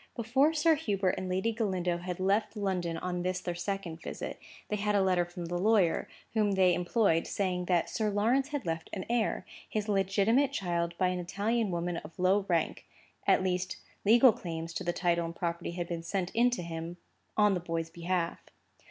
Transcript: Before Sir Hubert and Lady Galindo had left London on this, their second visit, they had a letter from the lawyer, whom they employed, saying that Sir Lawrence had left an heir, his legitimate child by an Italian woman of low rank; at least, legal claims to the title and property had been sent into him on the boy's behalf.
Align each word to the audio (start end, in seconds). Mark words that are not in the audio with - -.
Before 0.15 0.51
Sir 0.51 0.73
Hubert 0.73 1.11
and 1.15 1.29
Lady 1.29 1.51
Galindo 1.51 1.99
had 1.99 2.19
left 2.19 2.55
London 2.57 2.97
on 2.97 3.21
this, 3.21 3.39
their 3.39 3.53
second 3.53 4.01
visit, 4.01 4.39
they 4.67 4.77
had 4.77 4.95
a 4.95 5.01
letter 5.03 5.25
from 5.25 5.45
the 5.45 5.59
lawyer, 5.59 6.07
whom 6.33 6.53
they 6.53 6.73
employed, 6.73 7.27
saying 7.27 7.65
that 7.65 7.87
Sir 7.87 8.09
Lawrence 8.09 8.47
had 8.47 8.65
left 8.65 8.89
an 8.93 9.05
heir, 9.11 9.45
his 9.69 9.87
legitimate 9.87 10.51
child 10.51 10.97
by 10.97 11.09
an 11.09 11.19
Italian 11.19 11.69
woman 11.69 11.97
of 11.97 12.17
low 12.17 12.47
rank; 12.49 12.87
at 13.27 13.43
least, 13.43 13.77
legal 14.03 14.33
claims 14.33 14.73
to 14.73 14.83
the 14.83 14.91
title 14.91 15.23
and 15.23 15.35
property 15.35 15.73
had 15.73 15.87
been 15.87 16.01
sent 16.01 16.31
into 16.31 16.63
him 16.63 16.97
on 17.37 17.53
the 17.53 17.59
boy's 17.59 17.91
behalf. 17.91 18.39